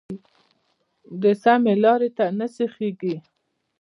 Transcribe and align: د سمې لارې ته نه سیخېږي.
د 1.21 1.23
سمې 1.43 1.73
لارې 1.83 2.09
ته 2.17 2.25
نه 2.39 2.47
سیخېږي. 2.55 3.15